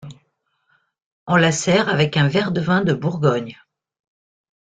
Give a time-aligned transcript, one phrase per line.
[1.27, 3.55] On la sert avec un verre de vin de Bourgogne.